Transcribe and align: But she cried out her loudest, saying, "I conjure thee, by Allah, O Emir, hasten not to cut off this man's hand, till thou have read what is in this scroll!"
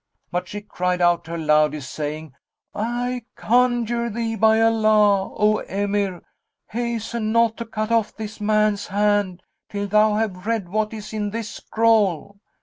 But 0.31 0.47
she 0.47 0.61
cried 0.61 0.99
out 0.99 1.27
her 1.27 1.37
loudest, 1.37 1.93
saying, 1.93 2.33
"I 2.73 3.21
conjure 3.35 4.09
thee, 4.09 4.35
by 4.35 4.59
Allah, 4.59 5.31
O 5.37 5.59
Emir, 5.69 6.23
hasten 6.69 7.31
not 7.31 7.55
to 7.57 7.65
cut 7.65 7.91
off 7.91 8.15
this 8.17 8.41
man's 8.41 8.87
hand, 8.87 9.43
till 9.69 9.85
thou 9.85 10.15
have 10.15 10.47
read 10.47 10.69
what 10.69 10.91
is 10.91 11.13
in 11.13 11.29
this 11.29 11.51
scroll!" 11.51 12.39